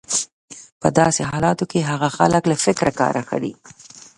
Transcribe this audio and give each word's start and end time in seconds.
په 0.81 0.87
داسې 0.99 1.21
حالتونو 1.29 1.69
کې 1.71 1.87
هغه 1.89 2.09
خلک 2.17 2.43
له 2.51 2.55
فکره 2.65 2.91
کار 2.99 3.13
اخلي. 3.23 3.53